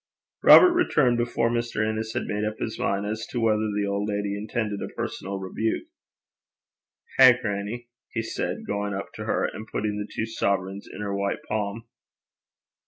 [0.41, 1.87] Robert returned before Mr.
[1.87, 5.37] Innes had made up his mind as to whether the old lady intended a personal
[5.37, 5.89] rebuke.
[7.19, 11.13] 'Hae, grannie,' he said, going up to her, and putting the two sovereigns in her
[11.15, 11.83] white palm.